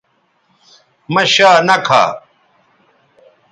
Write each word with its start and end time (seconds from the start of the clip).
مہ 1.13 1.23
شا 1.33 1.49
نہ 1.67 1.75
کھا 1.85 2.03